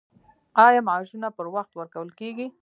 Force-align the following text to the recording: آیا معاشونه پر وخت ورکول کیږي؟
آیا 0.65 0.81
معاشونه 0.87 1.27
پر 1.37 1.45
وخت 1.55 1.71
ورکول 1.75 2.09
کیږي؟ 2.19 2.47